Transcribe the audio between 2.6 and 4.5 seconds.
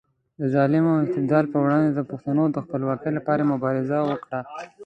خپلواکۍ لپاره مبارزه وکړه.